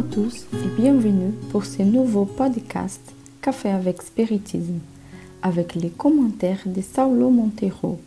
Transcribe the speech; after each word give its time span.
à 0.00 0.02
tous 0.02 0.46
et 0.54 0.80
bienvenue 0.80 1.32
pour 1.50 1.66
ce 1.66 1.82
nouveau 1.82 2.24
podcast 2.24 3.02
Café 3.42 3.68
avec 3.68 4.00
Spiritisme 4.00 4.78
avec 5.42 5.74
les 5.74 5.90
commentaires 5.90 6.62
de 6.64 6.80
Saulo 6.80 7.28
Montero. 7.28 7.98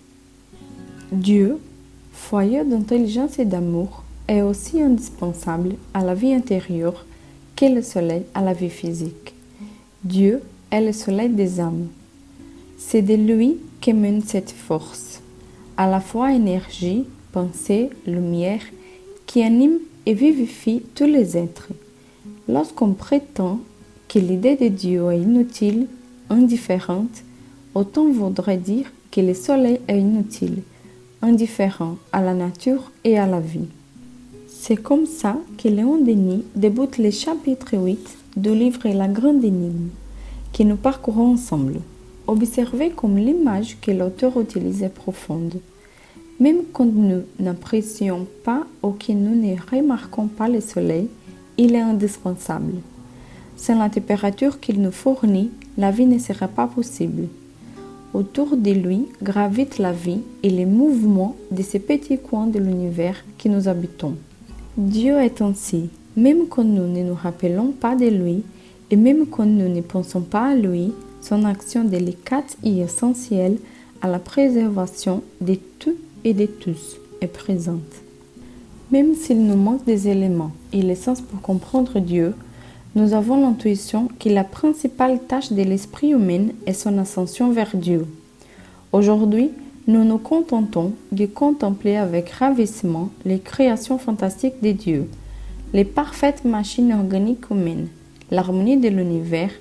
Dieu, 1.12 1.60
foyer 2.12 2.64
d'intelligence 2.66 3.38
et 3.38 3.46
d'amour, 3.46 4.04
est 4.28 4.42
aussi 4.42 4.82
indispensable 4.82 5.76
à 5.94 6.04
la 6.04 6.16
vie 6.16 6.34
intérieure 6.34 7.06
qu'est 7.56 7.70
le 7.70 7.84
soleil 7.84 8.24
à 8.34 8.42
la 8.42 8.54
vie 8.54 8.72
physique. 8.72 9.36
Dieu 10.04 10.42
est 10.72 10.82
le 10.82 10.94
soleil 10.94 11.30
des 11.30 11.60
âmes. 11.60 11.90
C'est 12.76 13.04
de 13.04 13.14
lui 13.14 13.58
qu'émane 13.82 14.24
cette 14.24 14.52
force, 14.52 15.22
à 15.78 15.88
la 15.88 16.00
fois 16.00 16.34
énergie, 16.34 17.06
pensée, 17.32 17.92
lumière, 18.08 18.64
qui 19.28 19.44
anime 19.44 19.78
et 20.08 20.16
vivifie 20.16 20.82
tous 20.96 21.06
les 21.06 21.38
êtres. 21.38 21.70
Lorsqu'on 22.50 22.94
prétend 22.94 23.60
que 24.10 24.20
l'idée 24.20 24.58
de 24.58 24.68
Dieu 24.68 25.10
est 25.12 25.22
inutile, 25.22 25.88
indifférente, 26.30 27.24
autant 27.74 28.12
voudrait 28.12 28.58
dire 28.58 28.92
que 29.12 29.22
le 29.22 29.34
soleil 29.34 29.80
est 29.88 30.00
inutile, 30.00 30.64
indifférent 31.22 31.96
à 32.12 32.22
la 32.22 32.34
nature 32.34 32.92
et 33.06 33.18
à 33.18 33.28
la 33.28 33.40
vie. 33.40 33.70
C'est 34.48 34.76
comme 34.76 35.06
ça 35.06 35.38
que 35.58 35.70
Léon 35.70 36.04
Denis 36.04 36.44
débute 36.56 36.98
le 36.98 37.12
chapitre 37.12 37.78
8 37.78 38.18
du 38.36 38.54
livre 38.54 38.90
La 38.90 39.08
Grande 39.08 39.44
Énigme, 39.44 39.90
que 40.52 40.64
nous 40.64 40.76
parcourons 40.76 41.34
ensemble. 41.34 41.80
Observez 42.28 42.90
comme 42.90 43.18
l'image 43.18 43.78
que 43.82 43.92
l'auteur 43.92 44.40
utilise 44.40 44.84
est 44.84 44.90
profonde. 44.90 45.62
Même 46.40 46.64
quand 46.74 46.86
nous 46.86 47.24
n'apprécions 47.40 48.28
pas 48.44 48.66
ou 48.82 48.92
que 48.92 49.14
nous 49.14 49.36
ne 49.36 49.56
remarquons 49.72 50.28
pas 50.28 50.50
le 50.50 50.60
soleil, 50.60 51.08
il 51.58 51.76
est 51.76 51.82
indispensable. 51.82 52.74
Sans 53.56 53.78
la 53.78 53.90
température 53.90 54.60
qu'il 54.60 54.82
nous 54.82 54.92
fournit, 54.92 55.52
la 55.78 55.92
vie 55.92 56.06
ne 56.06 56.20
serait 56.20 56.48
pas 56.48 56.68
possible. 56.68 57.28
Autour 58.14 58.58
de 58.58 58.72
lui 58.72 59.08
gravitent 59.22 59.80
la 59.80 59.92
vie 59.92 60.22
et 60.44 60.50
les 60.50 60.66
mouvements 60.66 61.36
de 61.52 61.64
ces 61.64 61.80
petits 61.80 62.20
coins 62.20 62.48
de 62.48 62.60
l'univers 62.60 63.24
que 63.38 63.50
nous 63.50 63.68
habitons. 63.68 64.16
Dieu 64.78 65.18
est 65.20 65.42
ainsi, 65.42 65.90
même 66.16 66.48
quand 66.48 66.64
nous 66.64 66.88
ne 66.88 67.04
nous 67.04 67.16
rappelons 67.16 67.72
pas 67.72 67.96
de 67.96 68.06
lui 68.06 68.44
et 68.92 68.96
même 68.96 69.26
quand 69.26 69.46
nous 69.46 69.70
ne 69.70 69.82
pensons 69.82 70.22
pas 70.22 70.50
à 70.50 70.56
lui, 70.56 70.94
son 71.22 71.46
action 71.46 71.84
délicate 71.84 72.58
et 72.64 72.80
essentielle 72.80 73.58
à 74.02 74.08
la 74.08 74.20
préservation 74.20 75.24
de 75.42 75.56
tout 75.80 75.96
et 76.24 76.34
de 76.34 76.46
tous 76.46 76.98
est 77.22 77.28
présente. 77.28 77.82
Même 78.94 79.16
s'il 79.16 79.44
nous 79.44 79.58
manque 79.58 79.86
des 79.86 80.08
éléments 80.08 80.52
et 80.72 80.84
l'essence 80.84 81.20
pour 81.20 81.42
comprendre 81.42 82.00
Dieu, 82.00 82.36
nous 82.94 83.16
avons 83.16 83.42
l'intuition 83.42 84.08
que 84.20 84.30
la 84.30 84.44
principale 84.44 85.20
tâche 85.20 85.52
de 85.52 85.64
l'esprit 85.64 86.12
humain 86.12 86.50
est 86.68 86.74
son 86.74 87.00
ascension 87.00 87.52
vers 87.52 87.76
Dieu. 87.76 88.06
Aujourd'hui, 88.92 89.50
nous 89.88 90.04
nous 90.04 90.20
contentons 90.20 90.94
de 91.12 91.26
contempler 91.26 91.96
avec 91.96 92.30
ravissement 92.30 93.10
les 93.26 93.40
créations 93.40 93.98
fantastiques 93.98 94.62
de 94.62 94.74
Dieu, 94.74 95.10
les 95.74 95.86
parfaites 95.86 96.46
machines 96.46 96.94
organiques 96.94 97.50
humaines, 97.50 97.88
l'harmonie 98.30 98.78
de 98.78 98.90
l'univers, 98.90 99.54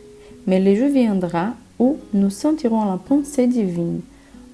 mais 0.47 0.60
le 0.60 0.75
jour 0.75 0.91
viendra 0.91 1.54
où 1.78 1.97
nous 2.12 2.28
sentirons 2.28 2.84
la 2.84 2.99
pensée 2.99 3.47
divine 3.47 4.03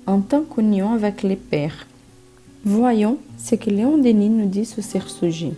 en 0.06 0.20
tant 0.20 0.42
qu'union 0.42 0.92
avec 0.92 1.24
les 1.24 1.34
Pères 1.34 1.88
Voyons 2.64 3.18
ce 3.38 3.54
que 3.54 3.70
Léon 3.70 3.98
Denis 3.98 4.28
nous 4.28 4.48
dit 4.48 4.64
sur 4.64 4.82
ce 4.82 4.98
sujet. 4.98 5.52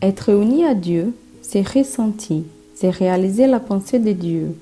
Être 0.00 0.30
uni 0.30 0.64
à 0.64 0.74
Dieu, 0.74 1.12
c'est 1.42 1.60
ressentir, 1.60 2.42
c'est 2.74 2.88
réaliser 2.88 3.46
la 3.46 3.60
pensée 3.60 3.98
de 3.98 4.12
Dieu. 4.12 4.56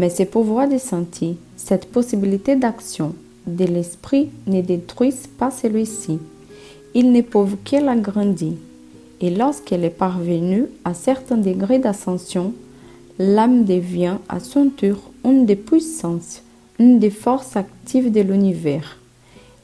Mais 0.00 0.10
ce 0.10 0.24
pouvoir 0.24 0.68
de 0.68 0.76
sentir, 0.76 1.36
cette 1.56 1.86
possibilité 1.86 2.56
d'action 2.56 3.14
de 3.46 3.64
l'esprit 3.66 4.30
ne 4.48 4.60
détruisent 4.60 5.28
pas 5.38 5.52
celui-ci. 5.52 6.18
Ils 6.92 7.12
ne 7.12 7.20
peuvent 7.20 7.56
que 7.64 7.76
l'agrandir. 7.76 8.54
Et 9.20 9.30
lorsqu'elle 9.30 9.84
est 9.84 9.90
parvenue 9.90 10.66
à 10.84 10.92
certains 10.92 11.38
degrés 11.38 11.78
d'ascension, 11.78 12.52
l'âme 13.20 13.64
devient 13.64 14.16
à 14.28 14.40
son 14.40 14.70
tour 14.70 15.12
une 15.24 15.46
des 15.46 15.56
puissances, 15.56 16.42
une 16.80 16.98
des 16.98 17.10
forces 17.10 17.56
actives 17.56 18.10
de 18.10 18.22
l'univers 18.22 18.97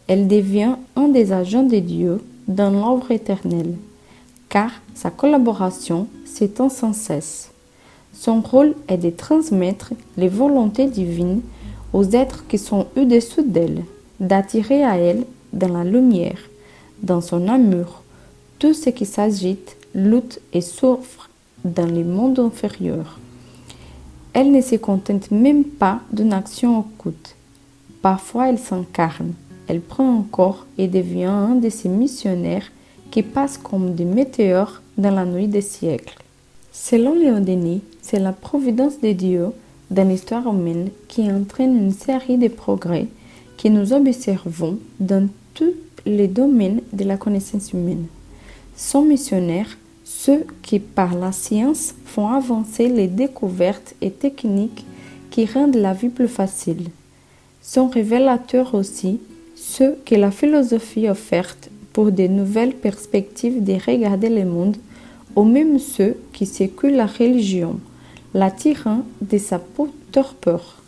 elle 0.07 0.29
devient 0.29 0.77
un 0.97 1.09
des 1.09 1.33
agents 1.33 1.63
de 1.63 1.79
Dieu 1.79 2.23
dans 2.49 2.71
l'œuvre 2.71 3.11
éternelle, 3.11 3.75
car 4.49 4.71
sa 4.95 5.11
collaboration 5.11 6.09
s'étend 6.25 6.69
sans 6.69 6.93
cesse. 6.93 7.51
Son 8.13 8.41
rôle 8.41 8.75
est 8.89 8.99
de 8.99 9.11
transmettre 9.11 9.93
les 10.17 10.29
volontés 10.29 10.87
divines 10.87 11.41
aux 11.93 12.05
êtres 12.05 12.45
qui 12.47 12.59
sont 12.59 12.87
au-dessous 12.97 13.43
d'elle, 13.43 13.85
d'attirer 14.21 14.85
à 14.85 14.97
elle, 14.97 15.25
dans 15.53 15.69
la 15.69 15.85
lumière, 15.85 16.39
dans 17.03 17.21
son 17.21 17.49
amour, 17.49 18.03
tout 18.59 18.75
ce 18.75 18.91
qui 18.91 19.07
s'agite, 19.07 19.77
lutte 19.95 20.41
et 20.53 20.61
souffre 20.61 21.31
dans 21.65 21.87
les 21.87 22.05
mondes 22.05 22.41
inférieurs. 22.41 23.19
Elle 24.33 24.51
ne 24.51 24.61
se 24.61 24.75
contente 24.77 25.31
même 25.31 25.65
pas 25.65 26.01
d'une 26.13 26.33
action 26.33 26.81
occulte. 26.81 27.37
Parfois 28.03 28.49
elle 28.49 28.59
s'incarne, 28.59 29.33
elle 29.69 29.81
prend 29.81 30.21
un 30.21 30.23
corps 30.23 30.67
et 30.79 30.89
devient 30.89 31.25
un 31.25 31.55
de 31.55 31.69
ces 31.69 31.89
missionnaires 31.89 32.71
qui 33.11 33.23
passent 33.23 33.59
comme 33.59 33.95
des 33.95 34.05
météores 34.05 34.83
dans 34.99 35.15
la 35.15 35.25
nuit 35.25 35.49
des 35.49 35.61
siècles. 35.61 36.17
Selon 36.73 37.15
Léon 37.15 37.41
Denis, 37.41 37.83
c'est 38.03 38.19
la 38.19 38.33
providence 38.33 39.01
de 39.01 39.13
Dieu 39.13 39.47
dans 39.91 40.09
l'histoire 40.09 40.47
humaine 40.47 40.91
qui 41.09 41.31
entraîne 41.31 41.77
une 41.77 41.93
série 41.93 42.39
de 42.39 42.49
progrès 42.49 43.07
que 43.57 43.69
nous 43.69 43.93
observons 43.93 44.79
dans 44.99 45.29
tous 45.55 45.73
les 46.05 46.29
domaines 46.29 46.81
de 46.93 47.05
la 47.05 47.17
connaissance 47.17 47.73
humaine. 47.73 48.07
Sont 48.77 49.05
missionnaires 49.05 49.79
ceux 50.05 50.47
qui, 50.63 50.81
par 50.81 51.15
la 51.15 51.33
science, 51.33 51.95
font 52.05 52.29
avancer 52.29 52.89
les 52.89 53.07
découvertes 53.07 53.95
et 54.01 54.11
techniques 54.11 54.85
qui 55.31 55.47
rendent 55.47 55.77
la 55.77 55.93
vie 55.93 56.09
plus 56.09 56.29
facile. 56.29 56.89
Sont 57.63 57.89
révélateurs 57.89 58.75
aussi 58.75 59.21
ceux 59.77 59.97
que 60.05 60.15
la 60.15 60.31
philosophie 60.31 61.09
offerte 61.09 61.69
pour 61.93 62.13
de 62.13 62.27
nouvelles 62.29 62.75
perspectives 62.75 63.63
de 63.65 63.75
regarder 63.75 64.29
le 64.29 64.45
monde, 64.45 64.77
ou 65.35 65.43
même 65.43 65.79
ceux 65.79 66.17
qui 66.33 66.47
séculent 66.47 66.95
la 66.95 67.07
religion, 67.07 67.81
l'attirant 68.35 69.03
de 69.21 69.39
sa 69.39 69.61
torpeur, 70.13 70.81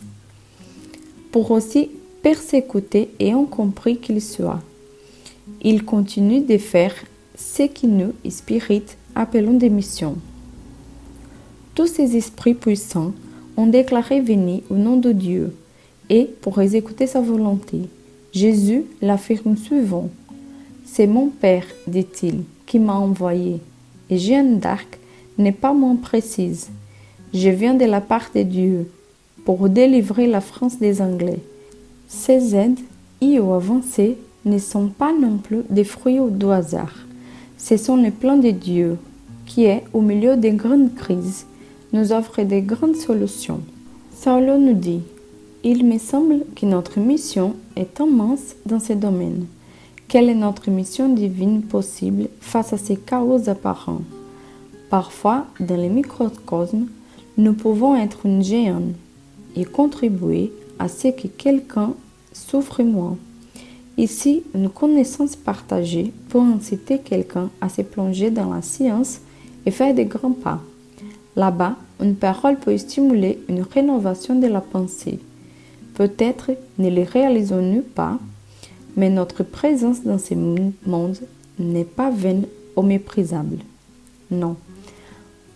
pour 1.31 1.51
aussi 1.51 1.89
persécuter 2.21 3.09
et 3.19 3.31
incompris 3.33 3.97
qu'il 3.97 4.21
soit. 4.21 4.61
Il 5.61 5.83
continue 5.83 6.41
de 6.41 6.57
faire 6.57 6.95
ce 7.35 7.63
qui 7.63 7.87
nous, 7.87 8.13
spirites, 8.29 8.97
appelons 9.15 9.53
des 9.53 9.69
missions. 9.69 10.15
Tous 11.75 11.87
ces 11.87 12.15
esprits 12.15 12.53
puissants 12.53 13.13
ont 13.57 13.67
déclaré 13.67 14.21
venir 14.21 14.61
au 14.69 14.75
nom 14.75 14.97
de 14.97 15.11
Dieu 15.11 15.53
et 16.09 16.25
pour 16.41 16.61
exécuter 16.61 17.05
sa 17.05 17.21
volonté. 17.21 17.81
Jésus 18.31 18.83
l'affirme 19.01 19.57
souvent. 19.57 20.09
C'est 20.85 21.07
mon 21.07 21.27
Père, 21.27 21.65
dit-il, 21.87 22.43
qui 22.65 22.79
m'a 22.79 22.95
envoyé. 22.95 23.59
Et 24.09 24.17
Jeanne 24.17 24.59
d'Arc 24.59 24.99
n'est 25.37 25.51
pas 25.51 25.73
moins 25.73 25.95
précise. 25.95 26.69
Je 27.33 27.49
viens 27.49 27.73
de 27.73 27.85
la 27.85 28.01
part 28.01 28.29
de 28.33 28.43
Dieu 28.43 28.89
pour 29.45 29.69
délivrer 29.69 30.27
la 30.27 30.41
France 30.41 30.79
des 30.79 31.01
Anglais. 31.01 31.39
Ces 32.07 32.55
aides, 32.55 32.79
y 33.21 33.39
ou 33.39 33.53
avancées, 33.53 34.17
ne 34.45 34.57
sont 34.57 34.87
pas 34.87 35.13
non 35.13 35.37
plus 35.37 35.63
des 35.69 35.83
fruits 35.83 36.19
au 36.19 36.49
hasard. 36.49 36.93
Ce 37.57 37.75
sont 37.75 37.97
les 37.97 38.11
plans 38.11 38.37
de 38.37 38.51
Dieu 38.51 38.97
qui 39.45 39.65
est, 39.65 39.83
au 39.93 40.01
milieu 40.01 40.37
des 40.37 40.51
grandes 40.51 40.93
crises, 40.93 41.45
nous 41.93 42.11
offre 42.11 42.43
des 42.43 42.61
grandes 42.61 42.95
solutions. 42.95 43.61
Saulo 44.13 44.57
nous 44.57 44.73
dit 44.73 45.01
il 45.63 45.85
me 45.85 45.97
semble 45.97 46.45
que 46.55 46.65
notre 46.65 46.99
mission 46.99 47.55
est 47.75 47.99
immense 47.99 48.55
dans 48.65 48.79
ce 48.79 48.93
domaine. 48.93 49.45
Quelle 50.07 50.29
est 50.29 50.35
notre 50.35 50.69
mission 50.69 51.13
divine 51.13 51.63
possible 51.63 52.29
face 52.39 52.73
à 52.73 52.77
ces 52.77 52.95
chaos 52.95 53.49
apparents? 53.49 54.01
Parfois, 54.89 55.47
dans 55.59 55.75
le 55.75 55.89
microcosme, 55.89 56.87
nous 57.37 57.53
pouvons 57.53 57.95
être 57.95 58.25
une 58.25 58.43
géante 58.43 58.95
et 59.55 59.65
contribuer 59.65 60.53
à 60.79 60.87
ce 60.87 61.09
que 61.09 61.27
quelqu'un 61.27 61.93
souffre 62.31 62.83
moins. 62.83 63.17
Ici, 63.97 64.43
une 64.53 64.69
connaissance 64.69 65.35
partagée 65.35 66.13
peut 66.29 66.39
inciter 66.39 66.99
quelqu'un 66.99 67.49
à 67.59 67.67
se 67.67 67.81
plonger 67.81 68.29
dans 68.29 68.53
la 68.53 68.61
science 68.61 69.19
et 69.65 69.71
faire 69.71 69.93
des 69.93 70.05
grands 70.05 70.31
pas. 70.31 70.61
Là-bas, 71.35 71.75
une 71.99 72.15
parole 72.15 72.57
peut 72.57 72.77
stimuler 72.77 73.39
une 73.49 73.63
rénovation 73.63 74.39
de 74.39 74.47
la 74.47 74.61
pensée. 74.61 75.19
Peut-être 75.97 76.51
ne 76.77 76.89
les 76.89 77.03
réalisons-nous 77.03 77.81
pas, 77.81 78.19
mais 78.95 79.09
notre 79.09 79.41
présence 79.41 80.03
dans 80.03 80.19
ce 80.19 80.35
monde 80.35 81.17
n'est 81.57 81.85
pas 81.85 82.11
vaine 82.11 82.45
ou 82.75 82.83
méprisable. 82.83 83.57
Non. 84.29 84.57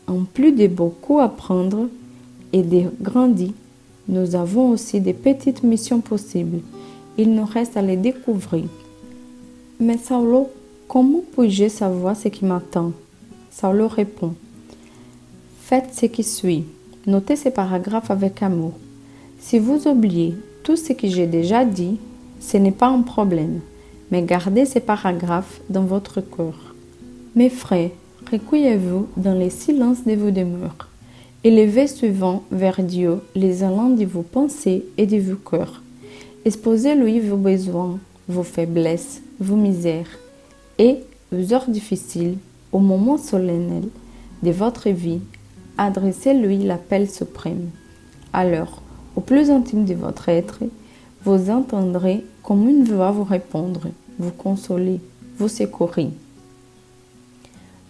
En 0.07 0.23
plus 0.23 0.51
de 0.51 0.65
beaucoup 0.65 1.19
apprendre 1.19 1.89
et 2.53 2.63
de 2.63 2.85
grandir, 2.99 3.51
nous 4.07 4.33
avons 4.33 4.71
aussi 4.71 4.99
des 4.99 5.13
petites 5.13 5.61
missions 5.61 6.01
possibles. 6.01 6.61
Il 7.19 7.35
nous 7.35 7.45
reste 7.45 7.77
à 7.77 7.83
les 7.83 7.97
découvrir. 7.97 8.65
Mais 9.79 9.99
Saulo, 9.99 10.49
comment 10.87 11.21
puis-je 11.33 11.67
savoir 11.67 12.17
ce 12.17 12.29
qui 12.29 12.45
m'attend? 12.45 12.93
Saulo 13.51 13.87
répond 13.87 14.33
Faites 15.59 15.93
ce 15.93 16.07
qui 16.07 16.23
suit. 16.23 16.63
Notez 17.05 17.35
ces 17.35 17.51
paragraphes 17.51 18.09
avec 18.09 18.41
amour. 18.41 18.73
Si 19.41 19.57
vous 19.57 19.87
oubliez 19.87 20.35
tout 20.63 20.77
ce 20.77 20.93
que 20.93 21.07
j'ai 21.07 21.25
déjà 21.25 21.65
dit, 21.65 21.97
ce 22.39 22.57
n'est 22.57 22.71
pas 22.71 22.87
un 22.87 23.01
problème, 23.01 23.59
mais 24.11 24.21
gardez 24.21 24.65
ces 24.65 24.79
paragraphes 24.79 25.59
dans 25.69 25.83
votre 25.83 26.21
cœur. 26.21 26.75
Mes 27.35 27.49
frères, 27.49 27.89
recueillez-vous 28.31 29.07
dans 29.17 29.33
les 29.33 29.49
silences 29.49 30.05
de 30.05 30.13
vos 30.13 30.29
demeures. 30.29 30.87
Élevez 31.43 31.87
souvent 31.87 32.43
vers 32.51 32.83
Dieu 32.83 33.19
les 33.35 33.63
allants 33.63 33.89
de 33.89 34.05
vos 34.05 34.21
pensées 34.21 34.85
et 34.97 35.07
de 35.07 35.17
vos 35.17 35.37
cœurs. 35.37 35.81
Exposez-lui 36.45 37.19
vos 37.19 37.35
besoins, 37.35 37.99
vos 38.29 38.43
faiblesses, 38.43 39.23
vos 39.39 39.55
misères 39.57 40.19
et 40.77 40.97
vos 41.31 41.51
heures 41.51 41.67
difficiles 41.67 42.37
au 42.71 42.79
moment 42.79 43.17
solennel 43.17 43.89
de 44.43 44.51
votre 44.51 44.89
vie. 44.89 45.19
Adressez-lui 45.79 46.59
l'appel 46.59 47.09
suprême. 47.09 47.71
Alors, 48.33 48.81
au 49.15 49.21
plus 49.21 49.49
intime 49.49 49.85
de 49.85 49.93
votre 49.93 50.29
être, 50.29 50.59
vous 51.23 51.49
entendrez 51.49 52.23
comme 52.43 52.67
une 52.67 52.83
voix 52.83 53.11
vous 53.11 53.23
répondre, 53.23 53.87
vous 54.17 54.31
consoler, 54.31 54.99
vous 55.37 55.47
secourir. 55.47 56.09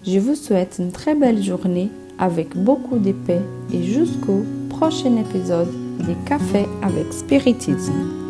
Je 0.05 0.19
vous 0.19 0.35
souhaite 0.35 0.77
une 0.79 0.91
très 0.91 1.15
belle 1.15 1.43
journée 1.43 1.89
avec 2.17 2.55
beaucoup 2.55 2.97
de 2.97 3.11
paix 3.11 3.41
et 3.71 3.83
jusqu'au 3.83 4.43
prochain 4.69 5.15
épisode 5.17 5.71
des 5.99 6.15
Cafés 6.25 6.67
avec 6.81 7.13
Spiritisme. 7.13 8.20